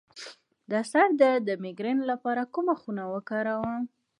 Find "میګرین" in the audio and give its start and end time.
1.63-1.99